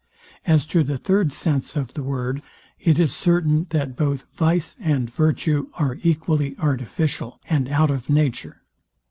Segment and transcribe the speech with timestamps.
[0.47, 2.41] As to the third sense of the word,
[2.79, 8.63] it is certain, that both vice and virtue are equally artificial, and out of nature.